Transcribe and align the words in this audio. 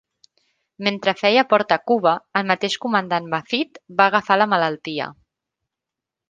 Mentre 0.85 1.11
feia 1.19 1.43
port 1.51 1.75
a 1.75 1.77
Cuba, 1.91 2.13
el 2.41 2.47
mateix 2.53 2.77
comandant 2.87 3.29
Maffitt 3.35 3.79
va 4.01 4.09
agafar 4.13 4.39
la 4.41 4.49
malaltia. 4.55 5.13